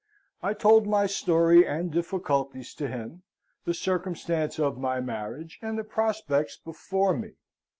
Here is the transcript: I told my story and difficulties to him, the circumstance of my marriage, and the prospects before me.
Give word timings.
I 0.41 0.55
told 0.55 0.87
my 0.87 1.05
story 1.05 1.63
and 1.63 1.91
difficulties 1.91 2.73
to 2.73 2.87
him, 2.87 3.21
the 3.65 3.75
circumstance 3.75 4.57
of 4.57 4.79
my 4.79 4.99
marriage, 4.99 5.59
and 5.61 5.77
the 5.77 5.83
prospects 5.83 6.57
before 6.57 7.15
me. 7.15 7.33